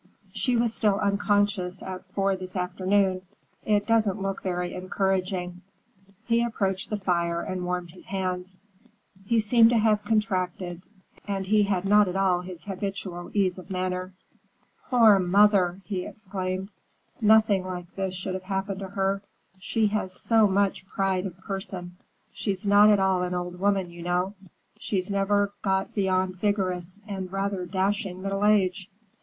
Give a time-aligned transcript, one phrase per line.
[0.33, 3.21] "She was still unconscious at four this afternoon.
[3.63, 5.61] It doesn't look very encouraging."
[6.25, 8.57] He approached the fire and warmed his hands.
[9.27, 10.81] He seemed to have contracted,
[11.27, 14.13] and he had not at all his habitual ease of manner.
[14.89, 16.69] "Poor mother!" he exclaimed;
[17.21, 19.21] "nothing like this should have happened to her.
[19.59, 21.95] She has so much pride of person.
[22.33, 24.33] She's not at all an old woman, you know.
[24.79, 28.89] She's never got beyond vigorous and rather dashing middle age."